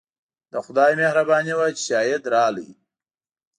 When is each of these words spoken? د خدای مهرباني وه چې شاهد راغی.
د 0.51 0.53
خدای 0.65 0.91
مهرباني 1.01 1.53
وه 1.57 1.67
چې 1.77 1.81
شاهد 1.89 2.23
راغی. 2.33 2.69